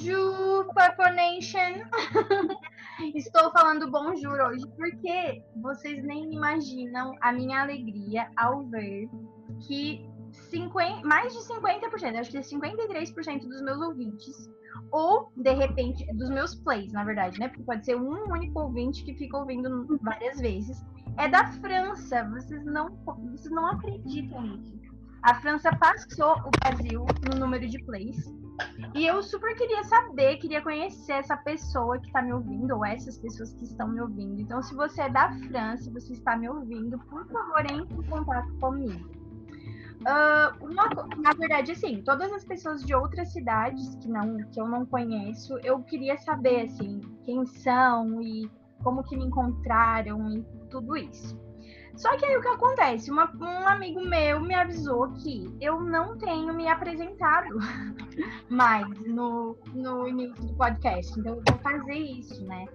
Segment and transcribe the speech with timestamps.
[0.00, 1.84] Bonjour, Purple Nation!
[3.14, 9.10] Estou falando bonjour hoje porque vocês nem imaginam a minha alegria ao ver
[9.66, 14.50] que 50, mais de 50%, acho que 53% dos meus ouvintes,
[14.90, 17.48] ou de repente, dos meus plays, na verdade, né?
[17.48, 20.82] Porque pode ser um único ouvinte que fica ouvindo várias vezes,
[21.18, 22.26] é da França.
[22.30, 24.79] Vocês não, vocês não acreditam nisso.
[25.22, 28.16] A França passou o Brasil no número de plays.
[28.94, 33.18] E eu super queria saber, queria conhecer essa pessoa que está me ouvindo, ou essas
[33.18, 34.40] pessoas que estão me ouvindo.
[34.40, 38.52] Então, se você é da França, você está me ouvindo, por favor, entre em contato
[38.58, 39.08] comigo.
[40.00, 40.88] Uh, uma,
[41.18, 45.58] na verdade, assim, todas as pessoas de outras cidades que, não, que eu não conheço,
[45.62, 48.50] eu queria saber, assim, quem são e
[48.82, 51.38] como que me encontraram e tudo isso.
[51.96, 53.10] Só que aí o que acontece?
[53.10, 57.58] Uma, um amigo meu me avisou que eu não tenho me apresentado
[58.48, 61.18] mais no, no início do podcast.
[61.18, 62.66] Então eu vou fazer isso, né?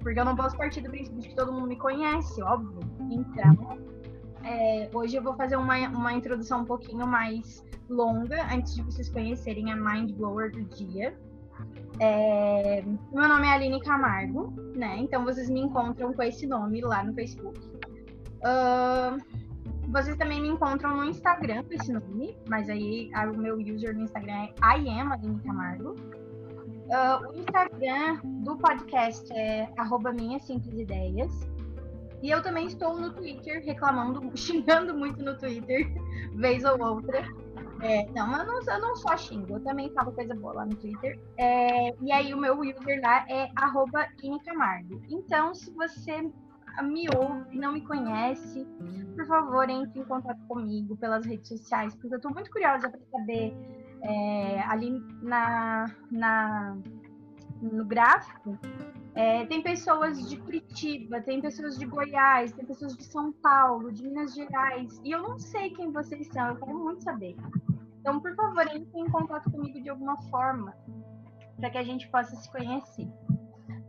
[0.00, 2.80] Porque eu não posso partir do princípio de que todo mundo me conhece, óbvio.
[3.10, 3.78] Então,
[4.44, 9.08] é, hoje eu vou fazer uma, uma introdução um pouquinho mais longa, antes de vocês
[9.08, 11.16] conhecerem a Mind Blower do dia.
[12.00, 14.96] É, meu nome é Aline Camargo, né?
[14.98, 17.58] Então vocês me encontram com esse nome lá no Facebook.
[18.44, 19.18] Uh,
[19.88, 24.02] vocês também me encontram no Instagram com esse nome, mas aí o meu user no
[24.02, 25.94] Instagram é I am Aline Camargo.
[26.84, 29.68] Uh, o Instagram do podcast é
[30.12, 31.32] minhas simples ideias.
[32.22, 35.86] E eu também estou no Twitter reclamando, xingando muito no Twitter,
[36.36, 37.22] vez ou outra.
[37.82, 40.74] É, não, eu não, eu não só xingo, eu também falo coisa boa lá no
[40.74, 41.18] Twitter.
[41.38, 44.08] É, e aí o meu user lá é arroba
[44.44, 45.02] Camargo.
[45.10, 46.30] Então, se você
[46.82, 48.66] me ouve não me conhece,
[49.14, 53.00] por favor, entre em contato comigo pelas redes sociais, porque eu estou muito curiosa para
[53.12, 53.56] saber
[54.02, 54.90] é, ali
[55.22, 56.76] na, na,
[57.60, 58.58] no gráfico.
[59.14, 64.02] É, tem pessoas de Curitiba, tem pessoas de Goiás, tem pessoas de São Paulo, de
[64.02, 67.36] Minas Gerais, e eu não sei quem vocês são, eu quero muito saber.
[68.00, 70.74] Então, por favor, entre em contato comigo de alguma forma,
[71.56, 73.08] para que a gente possa se conhecer.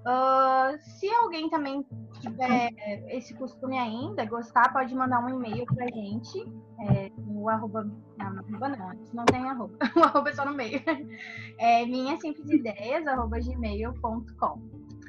[0.06, 1.86] Uh, se alguém também
[2.20, 2.72] tiver
[3.10, 6.46] esse costume ainda, gostar, pode mandar um e-mail pra gente.
[6.80, 7.84] É, no arroba.
[8.18, 9.78] Não, no arroba não, não tem arroba.
[9.96, 10.82] o arroba é só no meio.
[11.60, 14.62] É minha simples ideias, arroba gmail.com.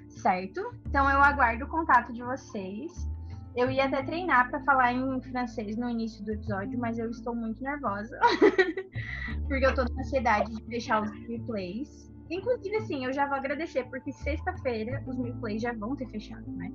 [0.09, 0.75] Certo?
[0.87, 3.09] Então eu aguardo o contato de vocês.
[3.55, 7.35] Eu ia até treinar para falar em francês no início do episódio, mas eu estou
[7.35, 8.19] muito nervosa.
[9.49, 12.15] porque eu tô na ansiedade de deixar os replays.
[12.31, 16.51] Inclusive, assim, eu já vou agradecer, porque sexta-feira os mil plays já vão ter fechado,
[16.53, 16.73] né?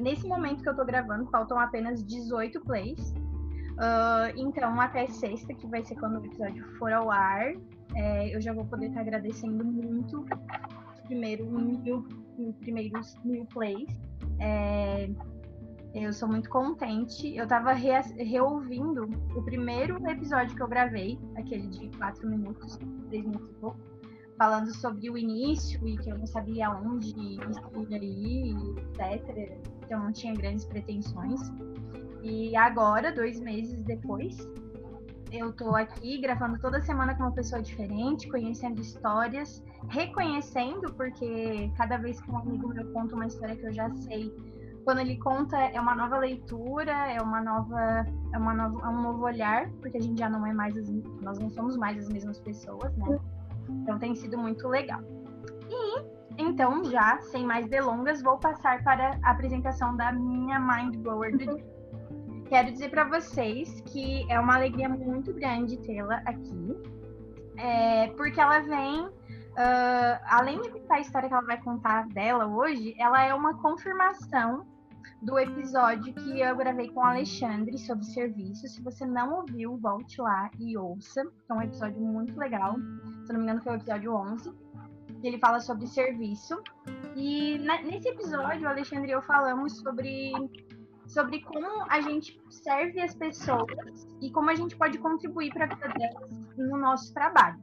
[0.00, 3.12] Nesse momento que eu tô gravando, faltam apenas 18 plays.
[3.74, 7.54] Uh, então, até sexta, que vai ser quando o episódio for ao ar,
[7.96, 12.06] é, eu já vou poder estar agradecendo muito os primeiros mil,
[12.60, 13.88] primeiros mil plays.
[14.40, 15.10] É,
[15.94, 17.36] eu sou muito contente.
[17.36, 22.76] Eu tava re reouvindo o primeiro episódio que eu gravei, aquele de 4 minutos,
[23.08, 23.93] 3 minutos e pouco
[24.38, 27.40] falando sobre o início e que eu não sabia onde ir,
[28.78, 29.58] etc.
[29.88, 31.40] Eu não tinha grandes pretensões.
[32.22, 34.36] E agora, dois meses depois,
[35.30, 41.96] eu tô aqui gravando toda semana com uma pessoa diferente, conhecendo histórias, reconhecendo, porque cada
[41.96, 44.32] vez que um amigo meu conta uma história que eu já sei,
[44.84, 49.02] quando ele conta é uma nova leitura, é uma nova, é uma nova, é um
[49.02, 50.88] novo olhar, porque a gente já não é mais as,
[51.20, 53.18] nós não somos mais as mesmas pessoas, né?
[53.68, 55.00] Então tem sido muito legal.
[55.68, 61.30] E então, já sem mais delongas, vou passar para a apresentação da minha Mind Blower
[61.32, 61.74] do dia.
[62.48, 66.76] Quero dizer para vocês que é uma alegria muito grande tê-la aqui,
[67.56, 72.46] é, porque ela vem, uh, além de contar a história que ela vai contar dela
[72.46, 74.66] hoje, ela é uma confirmação
[75.24, 78.68] do episódio que eu gravei com o Alexandre sobre serviço.
[78.68, 81.22] Se você não ouviu, volte lá e ouça.
[81.48, 82.76] É um episódio muito legal.
[83.24, 84.52] Se não me engano, foi o episódio 11.
[85.22, 86.62] Ele fala sobre serviço.
[87.16, 90.32] E nesse episódio, o Alexandre e eu falamos sobre,
[91.06, 95.68] sobre como a gente serve as pessoas e como a gente pode contribuir para a
[95.68, 97.58] vida delas no nosso trabalho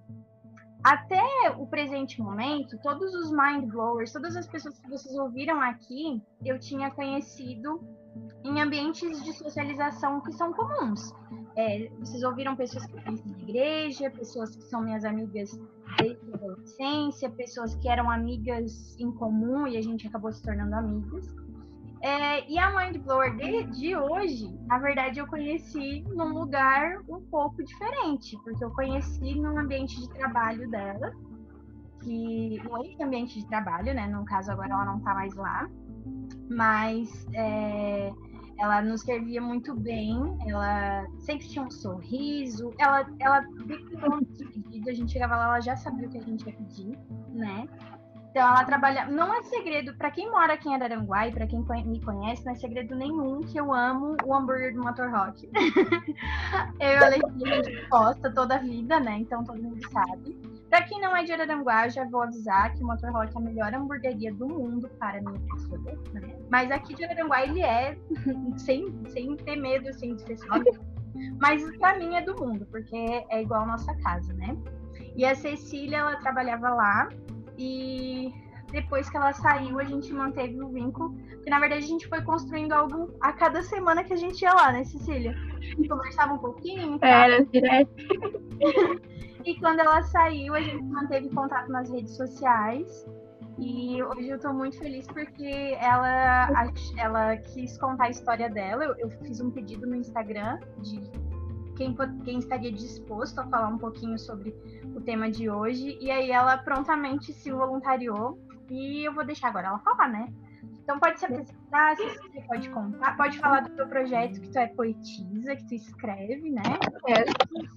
[0.83, 6.21] até o presente momento, todos os mind blowers, todas as pessoas que vocês ouviram aqui,
[6.43, 7.81] eu tinha conhecido
[8.43, 11.13] em ambientes de socialização que são comuns.
[11.55, 15.51] É, vocês ouviram pessoas que conhecem de igreja, pessoas que são minhas amigas
[15.97, 20.75] desde a adolescência, pessoas que eram amigas em comum e a gente acabou se tornando
[20.75, 21.27] amigas.
[22.01, 27.21] É, e a Mind Blower de, de hoje, na verdade, eu conheci num lugar um
[27.29, 31.11] pouco diferente, porque eu conheci no ambiente de trabalho dela.
[32.03, 34.07] que no ex-ambiente de trabalho, né?
[34.07, 35.69] No caso, agora ela não tá mais lá.
[36.49, 38.11] Mas é,
[38.59, 44.89] ela nos servia muito bem, ela sempre tinha um sorriso, ela, ela declinou nosso pedido,
[44.89, 46.97] a gente chegava lá, ela já sabia o que a gente ia pedir,
[47.29, 47.67] né?
[48.31, 49.05] Então ela trabalha.
[49.07, 52.53] Não é segredo, para quem mora aqui em Araranguá e para quem me conhece, não
[52.53, 55.49] é segredo nenhum que eu amo o hambúrguer do Motor Rock.
[56.79, 59.17] eu e a gente posta toda a vida, né?
[59.19, 60.39] Então todo mundo sabe.
[60.69, 63.41] Para quem não é de Araranguá, já vou avisar que o Motor Rock é a
[63.41, 65.77] melhor hamburgueria do mundo para minha pessoa,
[66.13, 66.33] né?
[66.49, 67.97] Mas aqui de Araranguá ele é
[68.55, 70.55] sem, sem ter medo assim, de ser só.
[71.37, 72.95] Mas para mim é do mundo, porque
[73.29, 74.55] é igual a nossa casa, né?
[75.17, 77.09] E a Cecília, ela trabalhava lá
[77.61, 78.33] e
[78.71, 81.13] depois que ela saiu, a gente manteve o vínculo.
[81.13, 84.53] Porque, na verdade, a gente foi construindo algo a cada semana que a gente ia
[84.53, 85.35] lá, né, Cecília?
[85.87, 86.97] Conversava um pouquinho.
[87.01, 87.91] Era, direto.
[89.45, 93.05] e quando ela saiu, a gente manteve contato nas redes sociais.
[93.59, 96.49] E hoje eu tô muito feliz porque ela,
[96.97, 98.85] ela quis contar a história dela.
[98.85, 100.99] Eu, eu fiz um pedido no Instagram de
[101.81, 104.55] quem, quem estaria disposto a falar um pouquinho sobre
[104.95, 105.97] o tema de hoje.
[105.99, 108.39] E aí ela prontamente se voluntariou.
[108.69, 110.31] E eu vou deixar agora ela falar, né?
[110.83, 114.57] Então pode se apresentar, se você pode contar, pode falar do teu projeto, que tu
[114.57, 116.61] é poetisa, que tu escreve, né?
[117.07, 117.25] É.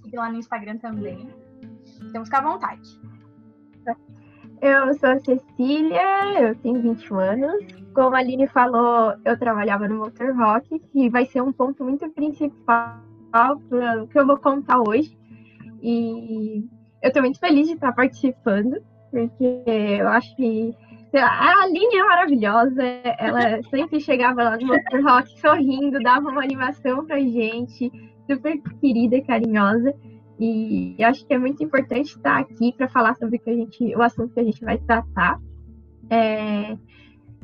[0.03, 1.29] Siga lá no Instagram também.
[2.01, 2.99] Então fica à vontade.
[4.61, 7.65] Eu sou a Cecília, eu tenho 21 anos.
[7.93, 12.09] Como a Aline falou, eu trabalhava no Motor Rock, que vai ser um ponto muito
[12.09, 13.04] principal
[13.69, 15.17] para o que eu vou contar hoje.
[15.81, 16.63] E
[17.01, 18.77] eu estou muito feliz de estar participando,
[19.11, 19.63] porque
[19.99, 20.73] eu acho que
[21.13, 22.83] a Aline é maravilhosa,
[23.17, 27.91] ela sempre chegava lá no Motor Rock sorrindo, dava uma animação pra gente,
[28.29, 29.93] super querida e carinhosa.
[30.37, 33.95] E acho que é muito importante estar aqui para falar sobre o, que a gente,
[33.95, 35.39] o assunto que a gente vai tratar.
[36.09, 36.75] É,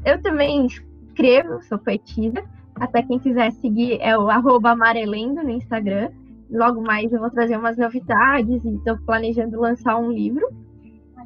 [0.03, 2.43] eu também escrevo, sou poetisa.
[2.81, 6.09] Até quem quiser seguir é o arroba amarelendo no Instagram.
[6.49, 10.45] Logo mais eu vou trazer umas novidades e estou planejando lançar um livro.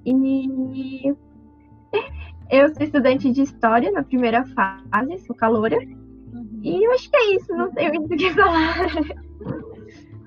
[0.06, 1.07] E
[2.52, 5.78] eu sou estudante de História na primeira fase, sou caloura.
[5.78, 6.60] Uhum.
[6.62, 8.75] E eu acho que é isso, não tenho muito o que falar.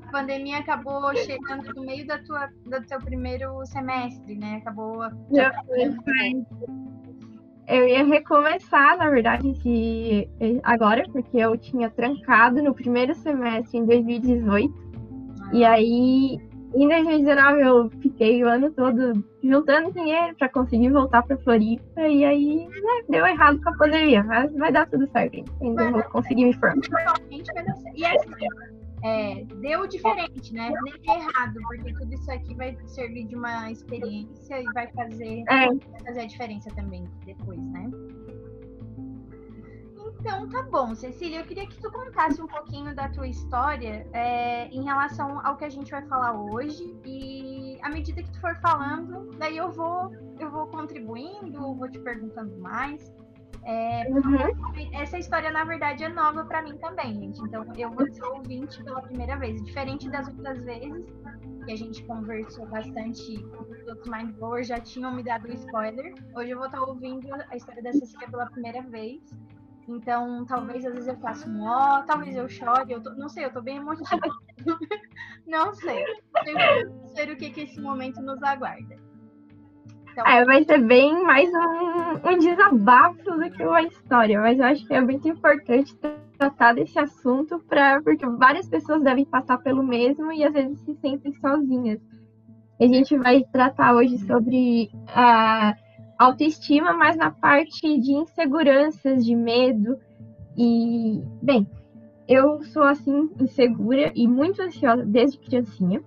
[0.07, 4.57] A pandemia acabou chegando no meio da tua, do teu primeiro semestre, né?
[4.57, 5.03] Acabou.
[5.31, 5.95] Já foi, eu
[7.69, 10.29] ia recomeçar, na verdade, que
[10.62, 14.75] agora, porque eu tinha trancado no primeiro semestre em 2018.
[15.41, 15.50] Ah.
[15.53, 16.38] E aí,
[16.75, 22.00] em 2019, eu fiquei o ano todo juntando dinheiro para conseguir voltar para Floripa.
[22.00, 25.44] E aí, né, deu errado com a pandemia, mas vai dar tudo certo.
[25.62, 26.82] Ainda vou conseguir me formar.
[27.94, 28.31] E assim,
[29.03, 30.71] é, deu diferente, né?
[30.83, 35.45] Nem é errado, porque tudo isso aqui vai servir de uma experiência e vai fazer,
[35.49, 35.67] é.
[35.67, 37.91] vai fazer a diferença também depois, né?
[40.21, 44.67] Então, tá bom, Cecília, eu queria que tu contasse um pouquinho da tua história é,
[44.69, 48.56] em relação ao que a gente vai falar hoje e à medida que tu for
[48.56, 53.12] falando, daí eu vou eu vou contribuindo, vou te perguntando mais.
[53.65, 54.93] É, uhum.
[54.93, 57.41] Essa história, na verdade, é nova para mim também, gente.
[57.43, 59.63] Então, eu vou ser ouvinte pela primeira vez.
[59.63, 61.05] Diferente das outras vezes,
[61.65, 66.15] que a gente conversou bastante, os outros Mindblowers já tinham me dado o spoiler.
[66.35, 69.21] Hoje eu vou estar ouvindo a história da Cecília pela primeira vez.
[69.88, 73.47] Então, talvez às vezes eu faça um ó, talvez eu chore, eu tô, não sei,
[73.47, 74.21] eu tô bem emotiva.
[75.47, 76.05] não sei.
[76.47, 79.08] Eu sei o que, que esse momento nos aguarda.
[80.19, 80.27] Então...
[80.27, 84.85] É, vai ser bem mais um, um desabafo do que uma história, mas eu acho
[84.85, 85.97] que é muito importante
[86.37, 90.93] tratar desse assunto pra, porque várias pessoas devem passar pelo mesmo e às vezes se
[90.97, 92.01] sentem sozinhas.
[92.81, 95.77] A gente vai tratar hoje sobre a
[96.19, 99.97] autoestima, mas na parte de inseguranças, de medo.
[100.57, 101.65] E, bem,
[102.27, 106.03] eu sou assim, insegura e muito ansiosa desde criancinha.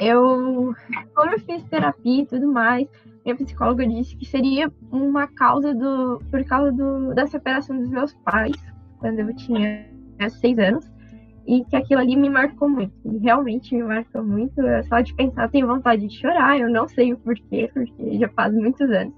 [0.00, 0.74] Eu,
[1.14, 2.88] como eu fiz terapia e tudo mais,
[3.24, 8.14] minha psicóloga disse que seria uma causa do por causa do, da separação dos meus
[8.24, 8.56] pais
[8.98, 9.86] quando eu tinha
[10.28, 10.90] seis anos
[11.46, 12.92] e que aquilo ali me marcou muito.
[13.04, 14.54] E realmente me marcou muito
[14.88, 18.54] só de pensar tenho vontade de chorar eu não sei o porquê porque já faz
[18.54, 19.14] muitos anos.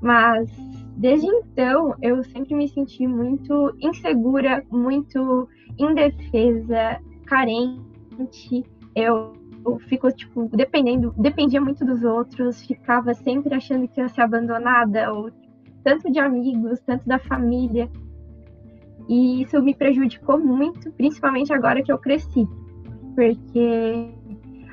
[0.00, 0.50] Mas
[0.96, 8.64] desde então eu sempre me senti muito insegura muito indefesa carente.
[8.94, 9.32] Eu
[9.66, 15.12] eu fico, tipo, dependendo, dependia muito dos outros, ficava sempre achando que ia ser abandonada,
[15.12, 15.30] ou
[15.82, 17.90] tanto de amigos, tanto da família.
[19.08, 22.46] E isso me prejudicou muito, principalmente agora que eu cresci.
[23.14, 24.10] Porque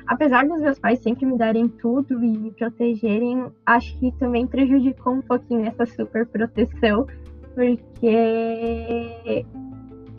[0.06, 5.14] apesar dos meus pais sempre me darem tudo e me protegerem, acho que também prejudicou
[5.14, 7.06] um pouquinho essa super proteção,
[7.54, 9.44] porque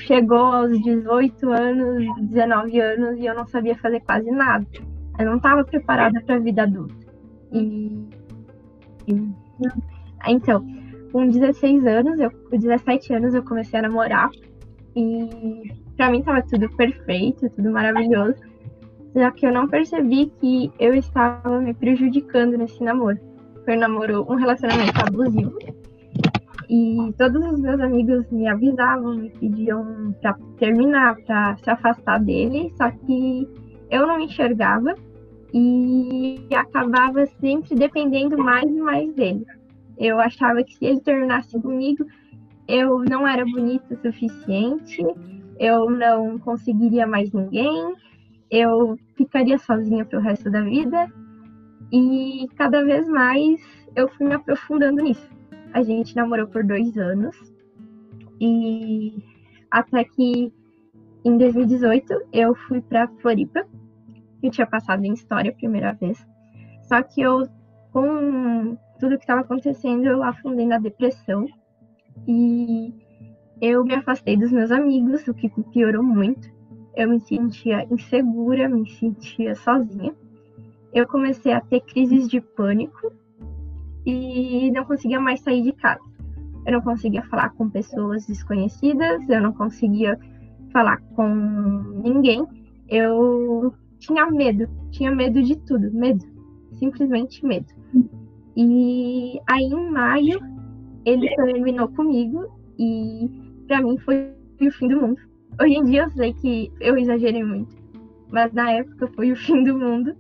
[0.05, 4.65] chegou aos 18 anos, 19 anos e eu não sabia fazer quase nada.
[5.17, 6.95] Eu não estava preparada para a vida adulta.
[7.51, 8.07] E,
[9.07, 9.29] e,
[10.27, 10.65] então,
[11.11, 14.29] com 16 anos, eu, com 17 anos eu comecei a namorar
[14.95, 18.35] e para mim estava tudo perfeito, tudo maravilhoso.
[19.13, 23.17] Só que eu não percebi que eu estava me prejudicando nesse namoro.
[23.63, 25.57] Foi um namoro, um relacionamento abusivo.
[26.69, 32.73] E todos os meus amigos me avisavam, me pediam para terminar, para se afastar dele,
[32.77, 33.47] só que
[33.91, 34.95] eu não enxergava
[35.53, 39.45] e acabava sempre dependendo mais e mais dele.
[39.97, 42.05] Eu achava que se ele terminasse comigo,
[42.67, 45.05] eu não era bonita o suficiente,
[45.59, 47.95] eu não conseguiria mais ninguém,
[48.49, 51.11] eu ficaria sozinha pro resto da vida.
[51.91, 53.61] E cada vez mais
[53.95, 55.29] eu fui me aprofundando nisso.
[55.75, 57.35] A gente namorou por dois anos
[58.39, 59.21] e
[59.69, 60.53] até que
[61.25, 63.67] em 2018 eu fui para Floripa.
[64.41, 66.25] Eu tinha passado em história a primeira vez.
[66.83, 67.45] Só que eu,
[67.91, 71.45] com tudo que estava acontecendo, eu afundei na depressão
[72.25, 72.93] e
[73.59, 76.49] eu me afastei dos meus amigos, o que piorou muito.
[76.95, 80.15] Eu me sentia insegura, me sentia sozinha.
[80.93, 83.11] Eu comecei a ter crises de pânico
[84.05, 86.01] e não conseguia mais sair de casa.
[86.65, 90.17] Eu não conseguia falar com pessoas desconhecidas, eu não conseguia
[90.71, 91.27] falar com
[92.03, 92.45] ninguém.
[92.89, 96.25] Eu tinha medo, tinha medo de tudo, medo,
[96.73, 97.67] simplesmente medo.
[98.55, 100.39] E aí em maio
[101.05, 102.45] ele terminou comigo
[102.79, 103.29] e
[103.67, 105.21] para mim foi o fim do mundo.
[105.61, 107.75] Hoje em dia eu sei que eu exagerei muito,
[108.31, 110.15] mas na época foi o fim do mundo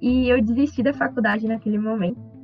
[0.00, 2.35] e eu desisti da faculdade naquele momento.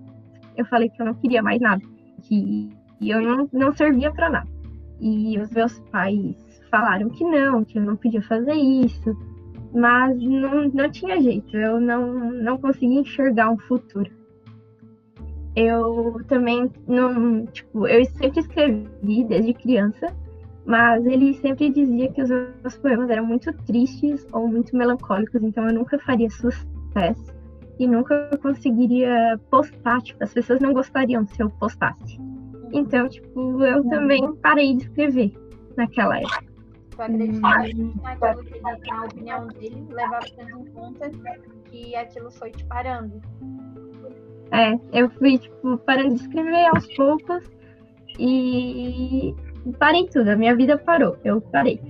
[0.57, 1.83] Eu falei que eu não queria mais nada,
[2.23, 4.49] que eu não, não servia para nada.
[5.01, 6.37] E os meus pais
[6.71, 9.17] falaram que não, que eu não podia fazer isso,
[9.75, 14.11] mas não, não tinha jeito, eu não, não conseguia enxergar um futuro
[15.55, 20.15] eu também não, tipo, eu sempre escrevi desde criança,
[20.65, 25.67] mas ele sempre dizia que os meus poemas eram muito tristes ou muito melancólicos, então
[25.67, 27.42] eu nunca faria sucesso
[27.83, 32.17] e nunca conseguiria postar, tipo, as pessoas não gostariam se eu postasse.
[32.73, 35.33] Então, tipo, eu também parei de escrever
[35.77, 36.45] naquela época.
[36.91, 41.11] Tu acredita que na opinião dele, levava tanto em conta
[41.65, 43.21] que aquilo foi te parando?
[44.53, 47.51] É, eu fui, tipo, parando de escrever aos poucos
[48.17, 49.35] e
[49.79, 51.81] parei tudo, a minha vida parou, eu parei.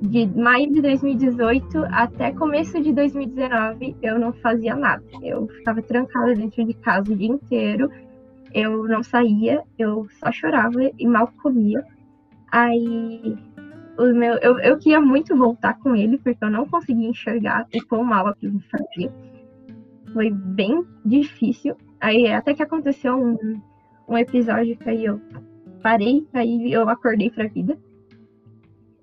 [0.00, 5.02] De maio de 2018 até começo de 2019, eu não fazia nada.
[5.22, 7.90] Eu ficava trancada dentro de casa o dia inteiro,
[8.54, 11.84] eu não saía, eu só chorava e mal comia.
[12.50, 13.36] Aí
[13.98, 17.86] o meu, eu, eu queria muito voltar com ele, porque eu não conseguia enxergar o
[17.86, 19.12] quão mal aquilo me fazia.
[20.12, 23.60] Foi bem difícil, Aí até que aconteceu um,
[24.08, 25.20] um episódio que aí eu
[25.82, 27.76] parei, aí eu acordei pra vida.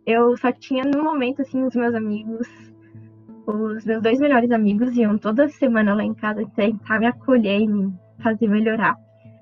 [0.08, 2.48] Eu só tinha no momento, assim, os meus amigos,
[3.46, 7.68] os meus dois melhores amigos iam toda semana lá em casa tentar me acolher e
[7.68, 8.98] me fazer melhorar.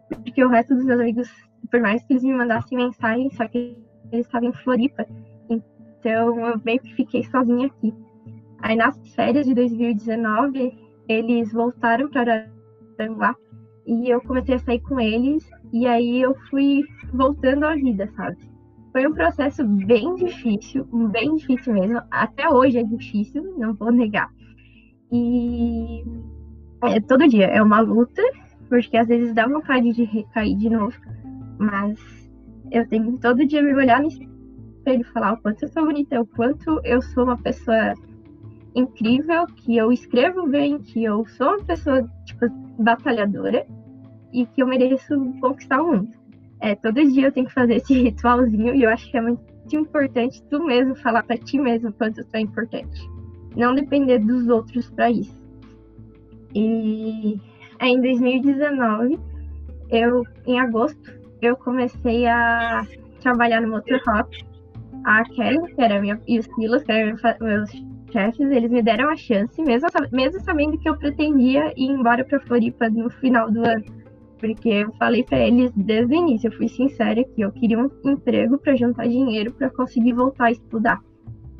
[0.09, 1.29] Porque o resto dos meus amigos,
[1.69, 3.77] por mais que eles me mandassem mensagem, só que
[4.11, 5.05] eles estavam em Floripa.
[5.47, 7.93] Então eu meio que fiquei sozinha aqui.
[8.63, 10.73] Aí nas férias de 2019,
[11.07, 12.49] eles voltaram para
[12.97, 13.35] Aranguá
[13.85, 16.81] e eu comecei a sair com eles, e aí eu fui
[17.13, 18.54] voltando à vida, sabe?
[18.95, 22.01] Foi um processo bem difícil, bem difícil mesmo.
[22.09, 24.31] Até hoje é difícil, não vou negar.
[25.11, 26.01] E
[26.81, 28.21] é, todo dia é uma luta,
[28.69, 30.95] porque às vezes dá vontade de recair de novo,
[31.59, 31.99] mas
[32.71, 36.21] eu tenho todo dia me olhar no espelho e falar o quanto eu sou bonita,
[36.21, 37.95] o quanto eu sou uma pessoa
[38.73, 42.47] incrível, que eu escrevo bem, que eu sou uma pessoa, tipo,
[42.79, 43.67] batalhadora
[44.31, 46.24] e que eu mereço conquistar o mundo.
[46.65, 49.39] É, todo dia eu tenho que fazer esse ritualzinho e eu acho que é muito
[49.71, 53.07] importante tu mesmo falar para ti mesmo quanto tu é importante.
[53.55, 55.39] Não depender dos outros para isso.
[56.55, 57.39] E
[57.79, 59.19] em 2019,
[59.91, 62.83] eu, em agosto, eu comecei a
[63.21, 64.35] trabalhar no Motorhop.
[65.03, 67.69] A Kelly, que era minha, e o Silas, que eram meus
[68.11, 72.39] chefes, eles me deram a chance, mesmo, mesmo sabendo que eu pretendia ir embora para
[72.39, 74.04] Floripa no final do ano
[74.39, 77.89] porque eu falei para eles desde o início, eu fui sincera que eu queria um
[78.03, 81.01] emprego para juntar dinheiro para conseguir voltar a estudar.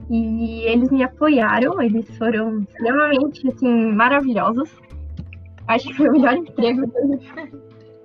[0.10, 4.70] E eles me apoiaram, eles foram extremamente assim, maravilhosos.
[5.68, 6.92] Acho que foi o melhor emprego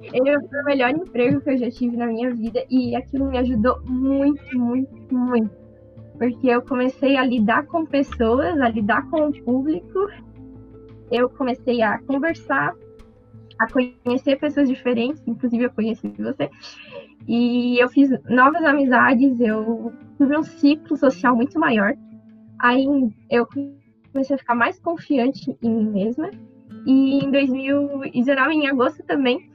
[0.03, 3.39] ele foi o melhor emprego que eu já tive na minha vida e aquilo me
[3.39, 5.51] ajudou muito, muito, muito.
[6.19, 10.09] Porque eu comecei a lidar com pessoas, a lidar com o público,
[11.11, 12.75] eu comecei a conversar,
[13.61, 16.51] a conhecer pessoas diferentes, inclusive eu conheci você,
[17.29, 21.93] e eu fiz novas amizades, eu tive um ciclo social muito maior.
[22.59, 22.87] Aí
[23.31, 23.47] eu
[24.13, 26.31] comecei a ficar mais confiante em mim mesma.
[26.87, 29.51] E em 2019, em agosto também,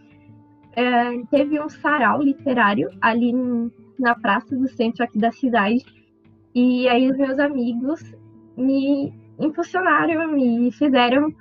[0.74, 3.33] é, teve um sarau literário ali
[4.00, 5.83] na praça do centro aqui da cidade.
[6.53, 8.01] E aí os meus amigos
[8.55, 11.33] me impulsionaram, me fizeram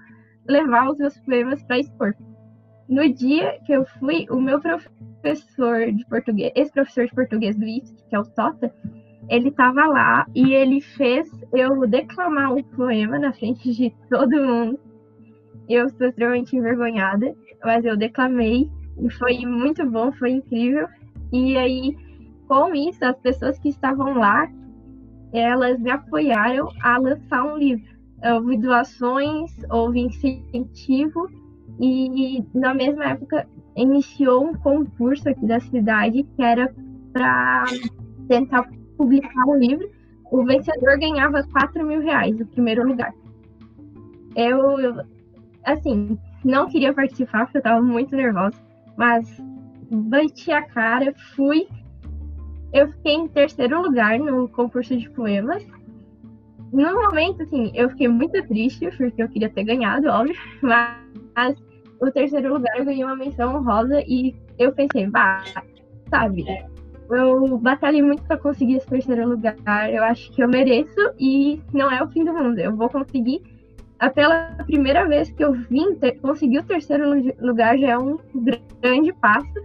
[0.48, 2.14] levar os meus poemas para expor.
[2.88, 7.64] No dia que eu fui, o meu professor de português, esse professor de português do
[7.64, 8.72] IFSC, que é o Tota,
[9.28, 14.78] ele estava lá e ele fez eu declamar um poema na frente de todo mundo.
[15.66, 20.86] Eu estou extremamente envergonhada, mas eu declamei e foi muito bom, foi incrível.
[21.32, 21.96] E aí,
[22.46, 24.46] com isso, as pessoas que estavam lá,
[25.32, 27.94] elas me apoiaram a lançar um livro.
[28.22, 31.28] Houve doações, houve incentivo
[31.80, 36.72] e na mesma época iniciou um concurso aqui da cidade que era
[37.12, 37.64] para
[38.28, 39.90] tentar publicar um livro.
[40.30, 43.12] O vencedor ganhava 4 mil reais, o primeiro lugar.
[44.36, 45.04] Eu, eu
[45.64, 48.56] assim, não queria participar porque eu estava muito nervosa,
[48.96, 49.42] mas
[49.90, 51.66] bati a cara, fui.
[52.72, 55.64] Eu fiquei em terceiro lugar no concurso de poemas.
[56.72, 60.98] No momento, assim, eu fiquei muito triste, porque eu queria ter ganhado, óbvio, mas
[62.00, 65.42] o terceiro lugar eu ganhei uma menção honrosa e eu pensei, bah,
[66.08, 66.44] sabe,
[67.10, 71.90] eu batalhei muito para conseguir esse terceiro lugar, eu acho que eu mereço e não
[71.90, 73.42] é o fim do mundo, eu vou conseguir.
[74.14, 78.18] Pela primeira vez que eu vim ter, conseguir o terceiro lugar já é um
[78.82, 79.60] grande passo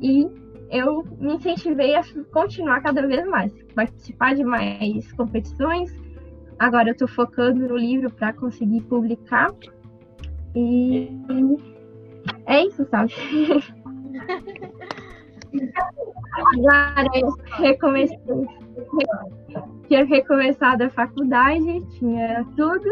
[0.00, 0.26] e
[0.70, 5.92] eu me incentivei a continuar cada vez mais, participar de mais competições.
[6.58, 9.50] Agora eu estou focando no livro para conseguir publicar
[10.54, 11.08] e
[12.46, 13.12] é isso, sabe?
[16.32, 18.18] Agora eu recomecei,
[19.88, 22.88] tinha recomeçado a faculdade, tinha tudo.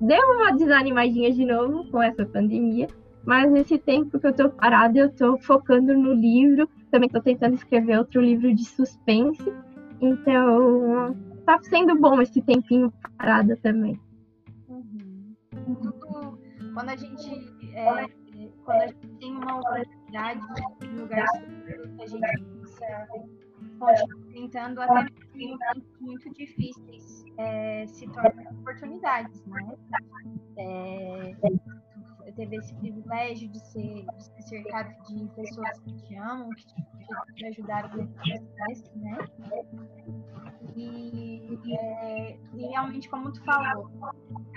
[0.00, 2.86] Deu uma desanimadinha de novo com essa pandemia,
[3.24, 6.68] mas nesse tempo que eu tô parada, eu tô focando no livro.
[6.90, 9.52] Também tô tentando escrever outro livro de suspense.
[10.00, 13.98] Então, tá sendo bom esse tempinho parada também.
[14.68, 15.34] Uhum.
[16.76, 18.06] Quando a gente, é,
[18.66, 20.40] quando a gente tem uma oportunidade
[20.82, 22.44] em lugar seguro, a gente
[23.78, 29.74] possa continuar tentando até em tempos muito difíceis é, se tornam oportunidades, né?
[30.58, 31.34] É,
[32.36, 36.74] teve esse privilégio de ser, de ser cercado de pessoas que te amam, que te,
[36.74, 39.18] que te ajudaram nesse né?
[40.76, 43.90] E, é, e, realmente, como tu falou,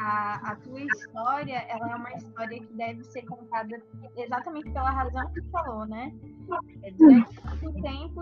[0.02, 3.82] a, a, tua história, ela é uma história que deve ser contada
[4.18, 6.12] exatamente pela razão que tu falou, né?
[6.84, 8.22] É, durante muito tempo,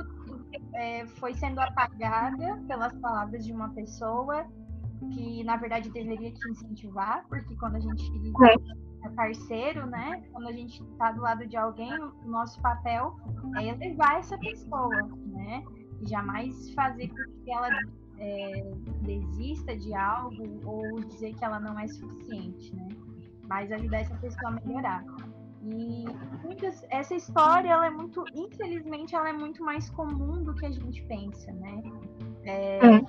[0.76, 4.46] é, foi sendo apagada pelas palavras de uma pessoa
[5.14, 10.24] que, na verdade, deveria te incentivar, porque quando a gente é parceiro, né?
[10.32, 13.16] Quando a gente está do lado de alguém, o nosso papel
[13.58, 15.64] é elevar essa pessoa, né?
[16.04, 17.70] jamais fazer com que ela
[18.20, 22.88] é, desista de algo ou dizer que ela não é suficiente, né?
[23.48, 25.04] Mas ajudar essa pessoa a melhorar.
[25.64, 26.06] E
[26.44, 30.72] muitas, essa história, ela é muito, infelizmente, ela é muito mais comum do que a
[30.72, 31.84] gente pensa, né?
[32.44, 33.02] É, é.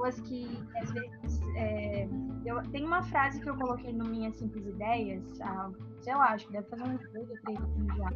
[0.00, 2.08] Pessoas que, às vezes, é,
[2.46, 6.46] eu, tem uma frase que eu coloquei no Minhas Simples Ideias, ah, sei lá, acho
[6.46, 8.10] que deve fazer uns dois ou três anos já,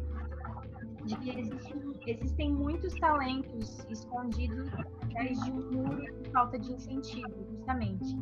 [1.05, 4.67] de que existem, existem muitos talentos escondidos
[5.03, 8.17] atrás de um muro de falta de incentivo, justamente.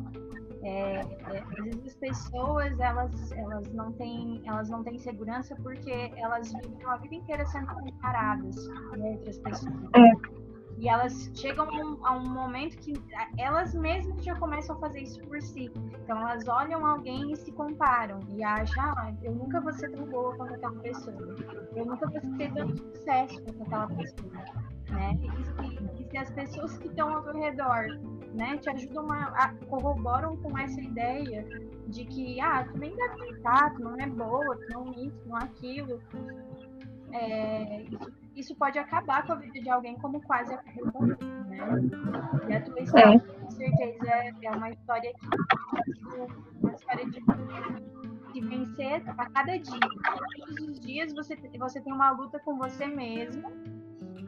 [0.62, 6.12] É, é, às vezes as pessoas elas, elas, não têm, elas não têm segurança porque
[6.16, 9.74] elas vivem a vida inteira sendo comparadas com outras pessoas.
[9.96, 10.43] É.
[10.78, 11.68] E elas chegam
[12.02, 12.94] a um, momento que
[13.38, 15.70] elas mesmas já começam a fazer isso por si.
[16.02, 20.04] Então elas olham alguém e se comparam e acham, ah, eu nunca vou ser tão
[20.06, 21.36] boa quanto aquela pessoa.
[21.76, 24.32] Eu nunca vou ter tanto sucesso quanto aquela pessoa.
[24.90, 25.18] Né?
[25.22, 27.86] E, se, e se as pessoas que estão ao teu redor
[28.34, 31.46] né, te ajudam a, a, corroboram com essa ideia
[31.86, 35.36] de que ah, tu nem deve tentar, tu não é boa, tu não isso, não
[35.36, 36.00] aquilo
[37.12, 41.58] é, isso, isso, pode acabar com a vida de alguém como quase acabou comigo, né?
[42.48, 43.18] E a tua história, é.
[43.18, 44.10] com certeza,
[44.42, 45.26] é uma história que
[46.60, 47.20] uma história de,
[48.32, 49.80] de vencer a cada dia.
[50.38, 53.50] Todos os dias você, você tem uma luta com você mesmo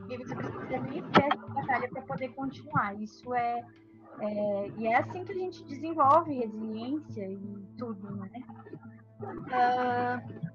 [0.08, 2.94] e você precisa vencer essa batalha para poder continuar.
[3.00, 3.64] Isso é,
[4.20, 7.38] é, e é assim que a gente desenvolve resiliência e
[7.76, 8.30] tudo, né?
[9.20, 10.45] Uh,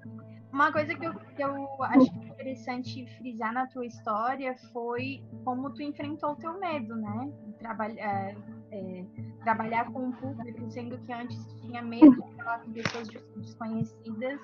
[0.52, 5.82] uma coisa que eu, que eu acho interessante frisar na tua história foi como tu
[5.82, 7.32] enfrentou o teu medo, né?
[7.58, 8.36] Trabalhar, é,
[8.70, 9.04] é,
[9.44, 14.40] trabalhar com o público, sendo que antes tinha medo de falar com pessoas desconhecidas,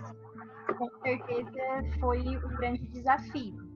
[0.79, 3.68] com certeza foi o grande desafio.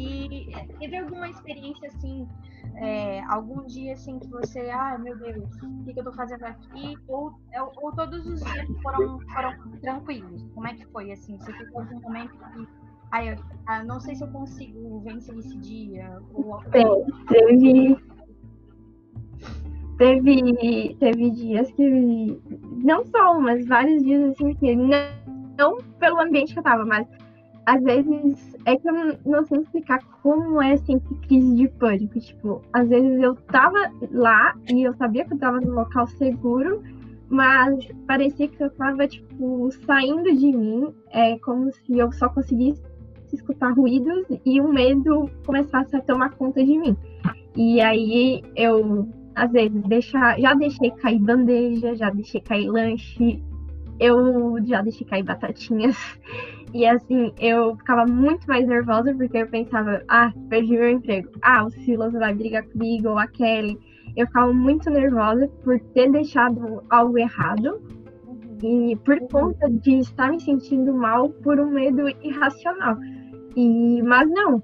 [0.00, 2.26] E teve alguma experiência assim
[2.76, 6.44] é, algum dia assim que você, ah, meu Deus, o que, que eu tô fazendo
[6.44, 6.96] aqui?
[7.08, 10.44] Ou, é, ou todos os dias foram, foram tranquilos?
[10.54, 11.38] Como é que foi assim?
[11.38, 12.66] Você teve algum momento que,
[13.12, 16.20] ah, eu ah, não sei se eu consigo vencer esse dia?
[16.32, 16.60] Ou...
[17.28, 17.96] teve,
[19.96, 22.42] teve, teve dias que,
[22.82, 24.98] não só, mas vários dias assim que não,
[25.56, 27.06] não pelo ambiente que eu tava, mas
[27.66, 32.18] às vezes é que eu não sei explicar como é sempre crise de pânico.
[32.20, 33.78] Tipo, às vezes eu tava
[34.10, 36.82] lá e eu sabia que eu tava no local seguro,
[37.28, 40.94] mas parecia que eu tava, tipo, saindo de mim.
[41.10, 42.82] É como se eu só conseguisse
[43.32, 46.96] escutar ruídos e o medo começasse a tomar conta de mim.
[47.56, 53.42] E aí eu, às vezes, deixa, já deixei cair bandeja, já deixei cair lanche,
[54.00, 55.96] eu já deixei cair batatinhas.
[56.72, 61.30] E assim, eu ficava muito mais nervosa porque eu pensava, ah, perdi meu emprego.
[61.40, 63.78] Ah, o Silas vai brigar comigo, ou a Kelly.
[64.16, 67.80] Eu ficava muito nervosa por ter deixado algo errado.
[68.62, 72.96] E por conta de estar me sentindo mal por um medo irracional.
[73.56, 74.60] E, mas não,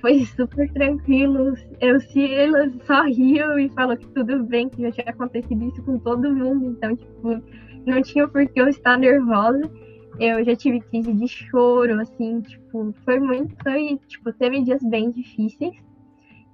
[0.00, 1.54] foi super tranquilo.
[1.80, 5.98] Eu, Silas só riu e falou que tudo bem, que já tinha acontecido isso com
[5.98, 6.66] todo mundo.
[6.66, 7.42] Então, tipo,
[7.86, 9.70] não tinha por que eu estar nervosa.
[10.18, 15.10] Eu já tive crise de choro, assim, tipo, foi muito, foi, tipo, teve dias bem
[15.10, 15.74] difíceis.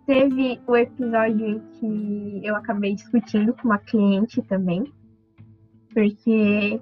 [0.07, 4.85] Teve o episódio em que eu acabei discutindo com uma cliente também,
[5.93, 6.81] porque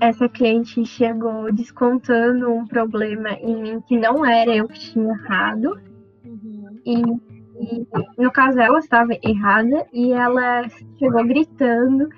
[0.00, 5.80] essa cliente chegou descontando um problema em mim que não era eu que tinha errado.
[6.24, 6.80] Uhum.
[6.84, 7.86] E, e,
[8.22, 12.08] no caso, ela estava errada e ela chegou gritando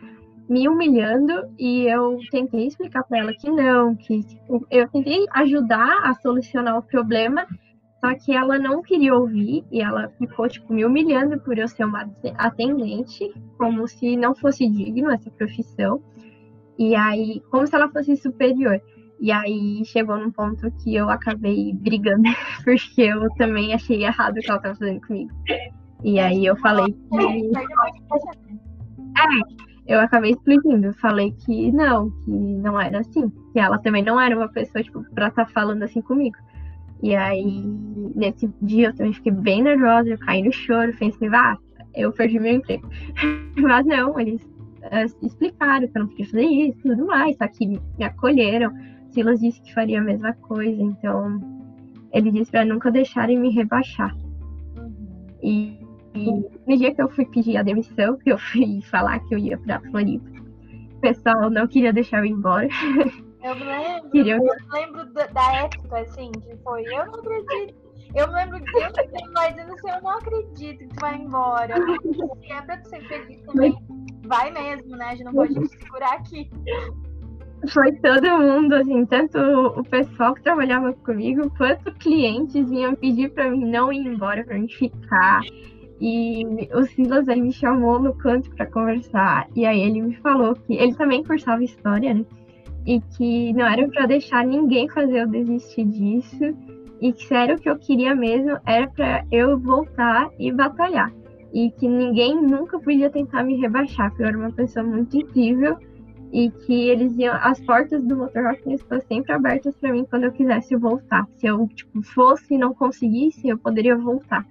[0.48, 4.20] me humilhando e eu tentei explicar para ela que não, que
[4.70, 7.46] eu tentei ajudar a solucionar o problema,
[8.00, 11.84] só que ela não queria ouvir e ela ficou tipo me humilhando por eu ser
[11.84, 16.00] uma atendente, como se não fosse digno essa profissão.
[16.78, 18.80] E aí, como se ela fosse superior.
[19.18, 22.22] E aí chegou num ponto que eu acabei brigando,
[22.64, 25.32] porque eu também achei errado o que ela estava fazendo comigo.
[26.04, 27.50] E aí eu falei que.
[29.18, 34.20] É, eu acabei expliquindo, falei que não, que não era assim, que ela também não
[34.20, 36.36] era uma pessoa, tipo, pra estar tá falando assim comigo.
[37.02, 37.62] E aí,
[38.14, 41.56] nesse dia, eu também fiquei bem nervosa, eu caí no choro, pensei, ah,
[41.94, 42.88] eu perdi meu emprego.
[43.56, 47.46] Mas não, eles uh, explicaram que eu não podia fazer isso e tudo mais, só
[47.46, 48.72] que me acolheram.
[49.10, 51.40] Silas disse que faria a mesma coisa, então
[52.12, 54.14] ele disse para nunca deixarem me rebaixar.
[54.76, 55.26] Uhum.
[55.42, 55.85] E
[56.16, 59.58] no dia que eu fui pedir a demissão, que eu fui falar que eu ia
[59.58, 60.28] pra Floripa,
[60.96, 62.68] o pessoal não queria deixar eu ir embora.
[63.42, 64.40] Eu me lembro, eu
[64.72, 67.74] lembro da, época, assim, que foi, eu não acredito.
[68.14, 71.16] Eu me lembro de eu que vai dizendo assim, eu não acredito que tu vai
[71.16, 71.74] embora.
[72.40, 73.76] Se é pra tu ser feliz também,
[74.24, 75.04] vai mesmo, né?
[75.04, 76.50] A gente não pode te segurar aqui
[77.68, 83.50] foi todo mundo, assim, tanto o pessoal que trabalhava comigo, quanto clientes vinham pedir para
[83.50, 85.40] mim não ir embora, para mim ficar.
[86.00, 89.48] E o Silas aí me chamou no canto para conversar.
[89.54, 92.24] E aí ele me falou que ele também cursava história, né?
[92.86, 96.54] E que não era para deixar ninguém fazer eu desistir disso.
[97.00, 101.12] E que o que eu queria mesmo era para eu voltar e batalhar.
[101.52, 105.76] E que ninguém nunca podia tentar me rebaixar, porque eu era uma pessoa muito incrível.
[106.32, 107.34] E que eles iam.
[107.34, 111.26] As portas do Motor Rock estão sempre abertas para mim quando eu quisesse voltar.
[111.36, 114.46] Se eu tipo, fosse e não conseguisse, eu poderia voltar.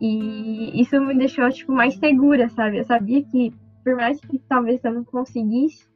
[0.00, 2.78] E isso me deixou, tipo, mais segura, sabe?
[2.78, 5.86] Eu sabia que, por mais que talvez eu não conseguisse,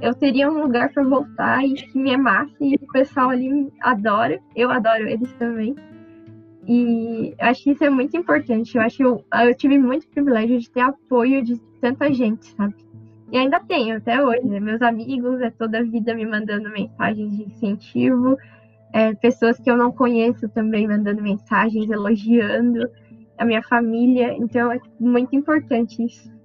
[0.00, 2.54] eu teria um lugar para voltar e que me amasse.
[2.60, 5.74] E o pessoal ali adora, eu adoro eles também.
[6.66, 8.76] E acho que isso é muito importante.
[8.76, 12.74] Eu acho que eu, eu tive muito privilégio de ter apoio de tanta gente, sabe?
[13.32, 14.46] E ainda tenho até hoje.
[14.46, 14.60] Né?
[14.60, 18.36] Meus amigos é toda a vida me mandando mensagens de incentivo.
[18.92, 22.88] é, pessoas que eu não conheço também mandando mensagens, elogiando
[23.38, 24.34] a minha família.
[24.36, 26.38] Então é muito importante isso.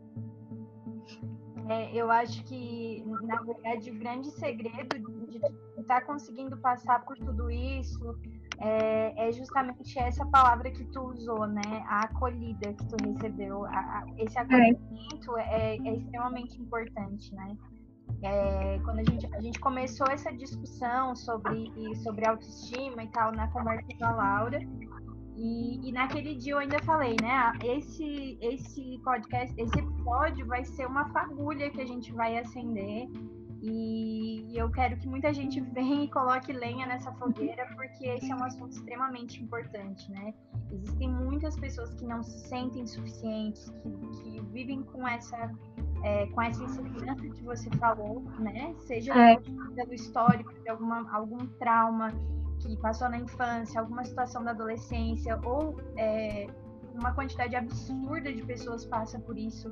[1.70, 7.18] É, eu acho que, na verdade, o grande segredo de estar tá conseguindo passar por
[7.18, 8.18] tudo isso
[8.60, 11.84] é, é, justamente essa palavra que tu usou, né?
[11.88, 13.66] A acolhida que tu recebeu.
[13.66, 14.42] A, a, esse é.
[14.42, 15.78] acolhimento é.
[15.78, 17.58] é, extremamente importante, né?
[18.22, 21.72] É, quando a gente, a gente começou essa discussão sobre,
[22.04, 24.60] sobre autoestima e tal na conversa com a Laura,
[25.36, 27.32] e, e, naquele dia eu ainda falei, né?
[27.32, 33.08] Ah, esse, esse podcast, esse episódio vai ser uma fagulha que a gente vai acender.
[33.66, 38.36] E eu quero que muita gente venha e coloque lenha nessa fogueira, porque esse é
[38.36, 40.34] um assunto extremamente importante, né?
[40.70, 43.90] Existem muitas pessoas que não se sentem suficientes, que,
[44.22, 45.50] que vivem com essa,
[46.04, 48.76] é, com essa insegurança que você falou, né?
[48.80, 49.38] Seja é.
[49.76, 52.14] pelo histórico de alguma, algum trauma,
[52.68, 56.48] que passou na infância, alguma situação da adolescência, ou é,
[56.94, 59.72] uma quantidade absurda de pessoas passa por isso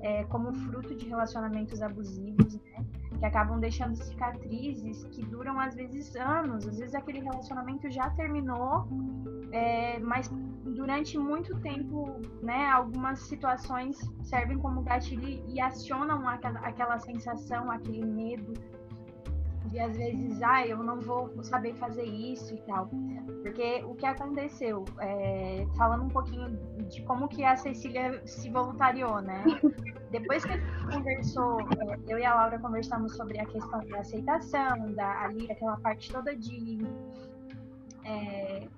[0.00, 2.84] é, como fruto de relacionamentos abusivos, né?
[3.18, 8.88] que acabam deixando cicatrizes que duram às vezes anos, às vezes aquele relacionamento já terminou,
[9.52, 10.28] é, mas
[10.64, 18.04] durante muito tempo, né, algumas situações servem como gatilho e acionam aquela, aquela sensação, aquele
[18.04, 18.54] medo,
[19.72, 22.90] de às vezes, ah, eu não vou saber fazer isso e tal.
[23.42, 26.50] Porque o que aconteceu, é, falando um pouquinho
[26.88, 29.42] de como que a Cecília se voluntariou, né?
[30.10, 34.00] Depois que a gente conversou, é, eu e a Laura conversamos sobre a questão da
[34.00, 36.78] aceitação, da ali aquela parte toda de
[38.04, 38.68] é,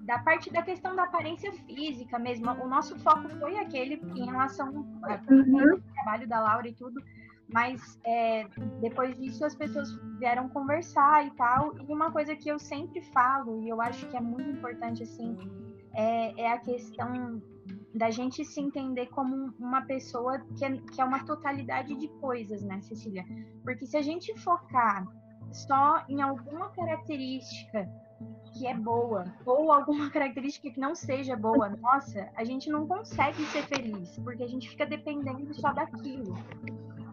[0.00, 2.50] da parte da questão da aparência física mesmo.
[2.50, 4.66] O nosso foco foi aquele em relação
[5.02, 5.80] ao uhum.
[5.94, 7.00] trabalho da Laura e tudo
[7.48, 8.46] mas é,
[8.80, 11.76] depois disso as pessoas vieram conversar e tal.
[11.78, 15.36] E uma coisa que eu sempre falo, e eu acho que é muito importante, assim,
[15.94, 17.40] é, é a questão
[17.94, 22.62] da gente se entender como uma pessoa que é, que é uma totalidade de coisas,
[22.62, 23.24] né, Cecília?
[23.64, 25.06] Porque se a gente focar
[25.52, 27.88] só em alguma característica
[28.52, 33.42] que é boa, ou alguma característica que não seja boa nossa, a gente não consegue
[33.46, 36.34] ser feliz, porque a gente fica dependendo só daquilo.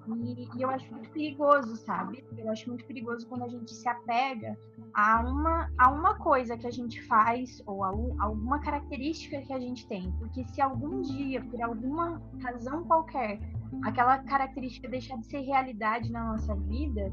[0.07, 2.23] E, e, eu acho muito perigoso, sabe?
[2.37, 4.57] Eu acho muito perigoso quando a gente se apega
[4.93, 9.41] a uma, a uma coisa que a gente faz ou a, um, a alguma característica
[9.41, 10.11] que a gente tem.
[10.19, 13.39] Porque se algum dia, por alguma razão qualquer,
[13.83, 17.11] aquela característica deixar de ser realidade na nossa vida,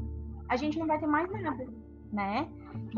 [0.49, 1.65] a gente não vai ter mais nada,
[2.11, 2.49] né?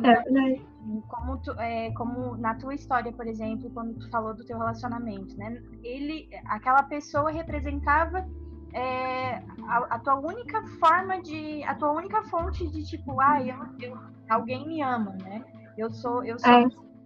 [0.03, 0.59] É,
[1.07, 5.37] como, tu, é, como na tua história, por exemplo, quando tu falou do teu relacionamento,
[5.37, 5.61] né?
[5.83, 8.27] Ele, aquela pessoa representava
[8.73, 9.35] é,
[9.67, 11.63] a, a, tua única forma de.
[11.63, 13.97] a tua única fonte de tipo, ah, eu, eu
[14.29, 15.43] alguém me ama, né?
[15.77, 16.23] Eu sou.
[16.23, 16.51] Eu sou.
[16.51, 16.63] É.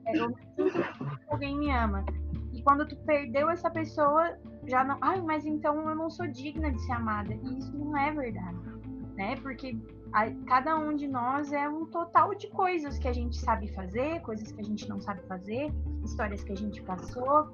[0.08, 0.34] é eu
[1.30, 2.06] alguém me ama.
[2.54, 4.98] E quando tu perdeu essa pessoa, já não.
[5.02, 7.34] Ai, mas então eu não sou digna de ser amada.
[7.34, 8.58] E isso não é verdade.
[9.16, 9.36] Né?
[9.38, 9.78] Porque
[10.14, 14.22] a, cada um de nós é um total de coisas que a gente sabe fazer,
[14.22, 17.52] coisas que a gente não sabe fazer, histórias que a gente passou,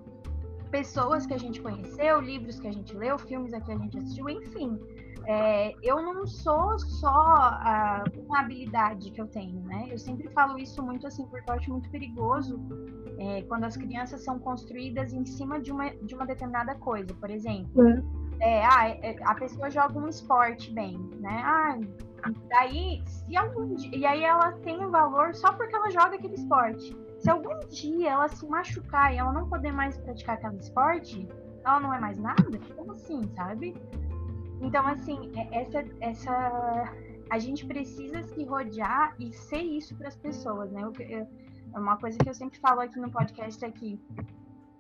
[0.74, 3.96] pessoas que a gente conheceu, livros que a gente leu, filmes a que a gente
[3.96, 4.80] assistiu, enfim.
[5.28, 7.60] É, eu não sou só
[8.28, 9.86] uma habilidade que eu tenho, né?
[9.90, 12.60] Eu sempre falo isso muito assim, porque eu acho muito perigoso
[13.20, 17.14] é, quando as crianças são construídas em cima de uma, de uma determinada coisa.
[17.14, 17.84] Por exemplo,
[18.40, 21.42] é, ah, é, a pessoa joga um esporte bem, né?
[21.46, 21.78] Ah,
[22.50, 26.34] daí, se algum dia, e aí ela tem um valor só porque ela joga aquele
[26.34, 27.03] esporte.
[27.24, 31.26] Se algum dia ela se machucar e ela não poder mais praticar aquele esporte,
[31.64, 32.60] ela não é mais nada?
[32.76, 33.74] Como assim, sabe?
[34.60, 36.94] Então, assim, é, essa, essa.
[37.30, 40.82] A gente precisa se rodear e ser isso para as pessoas, né?
[41.74, 43.98] É uma coisa que eu sempre falo aqui no podcast aqui.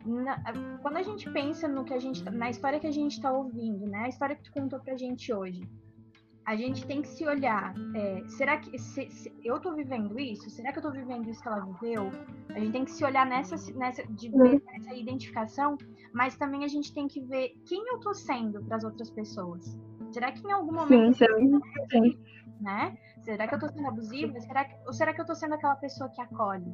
[0.05, 0.37] Na,
[0.81, 3.87] quando a gente pensa no que a gente, na história que a gente está ouvindo,
[3.87, 3.99] né?
[3.99, 5.65] A história que tu contou pra gente hoje
[6.45, 7.73] a gente tem que se olhar.
[7.95, 10.49] É, será que se, se eu estou vivendo isso?
[10.49, 12.09] Será que eu estou vivendo isso que ela viveu?
[12.49, 15.77] A gente tem que se olhar nessa, nessa, de ver essa identificação,
[16.13, 19.77] mas também a gente tem que ver quem eu estou sendo para as outras pessoas.
[20.11, 21.17] Será que em algum momento.
[21.17, 22.19] Sim, sim.
[22.61, 22.97] Né?
[23.21, 24.39] Será que eu estou sendo abusiva?
[24.39, 26.73] Será que, ou será que eu estou sendo aquela pessoa que acolhe?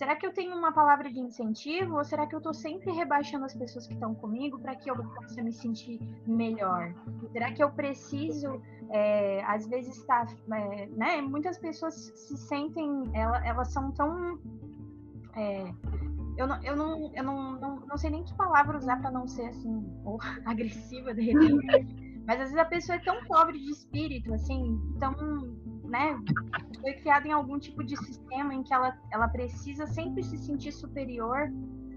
[0.00, 3.44] Será que eu tenho uma palavra de incentivo ou será que eu estou sempre rebaixando
[3.44, 6.94] as pessoas que estão comigo para que eu possa me sentir melhor?
[7.32, 11.20] Será que eu preciso é, às vezes está, é, né?
[11.20, 14.40] Muitas pessoas se sentem, elas, elas são tão
[15.36, 15.70] é,
[16.38, 19.28] eu não, eu, não, eu não, não, não sei nem que palavra usar para não
[19.28, 23.70] ser assim, ou agressiva de repente, Mas às vezes a pessoa é tão pobre de
[23.70, 25.12] espírito, assim, tão,
[25.90, 26.18] né,
[26.80, 30.72] foi criada em algum tipo de sistema em que ela, ela precisa sempre se sentir
[30.72, 31.52] superior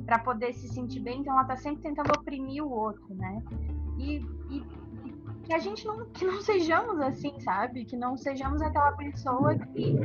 [0.06, 3.42] para poder se sentir bem, então ela tá sempre tentando oprimir o outro, né?
[3.98, 4.18] E,
[4.50, 4.66] e
[5.44, 7.86] que a gente não, que não sejamos assim, sabe?
[7.86, 9.96] Que não sejamos aquela pessoa que,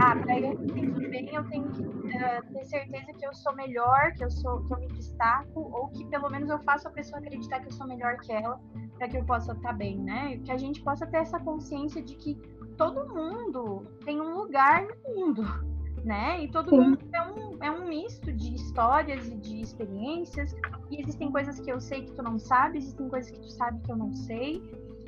[0.00, 3.54] ah, para eu me sentir bem, eu tenho que uh, ter certeza que eu sou
[3.54, 6.90] melhor, que eu sou, que eu me destaco, ou que pelo menos eu faço a
[6.90, 8.58] pessoa acreditar que eu sou melhor que ela,
[8.96, 10.38] para que eu possa estar tá bem, né?
[10.38, 12.34] Que a gente possa ter essa consciência de que
[12.76, 15.77] todo mundo tem um lugar no mundo,
[16.08, 16.42] né?
[16.42, 16.80] E todo Sim.
[16.80, 20.54] mundo é um, é um misto de histórias e de experiências.
[20.90, 23.78] E existem coisas que eu sei que tu não sabe, existem coisas que tu sabe
[23.84, 24.62] que eu não sei.